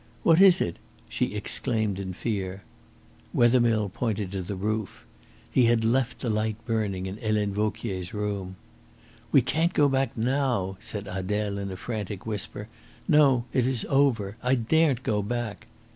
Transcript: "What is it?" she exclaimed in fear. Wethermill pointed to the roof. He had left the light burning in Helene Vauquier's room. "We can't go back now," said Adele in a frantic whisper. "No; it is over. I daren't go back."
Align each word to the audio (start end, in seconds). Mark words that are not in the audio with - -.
"What 0.23 0.41
is 0.41 0.61
it?" 0.61 0.77
she 1.09 1.35
exclaimed 1.35 1.99
in 1.99 2.13
fear. 2.13 2.63
Wethermill 3.35 3.89
pointed 3.89 4.31
to 4.31 4.41
the 4.41 4.55
roof. 4.55 5.05
He 5.51 5.65
had 5.65 5.83
left 5.85 6.21
the 6.21 6.29
light 6.31 6.55
burning 6.65 7.05
in 7.05 7.17
Helene 7.17 7.53
Vauquier's 7.53 8.11
room. 8.11 8.55
"We 9.31 9.43
can't 9.43 9.73
go 9.75 9.87
back 9.87 10.17
now," 10.17 10.75
said 10.79 11.07
Adele 11.07 11.59
in 11.59 11.69
a 11.69 11.77
frantic 11.77 12.25
whisper. 12.25 12.67
"No; 13.07 13.45
it 13.53 13.67
is 13.67 13.85
over. 13.91 14.37
I 14.41 14.55
daren't 14.55 15.03
go 15.03 15.21
back." 15.21 15.67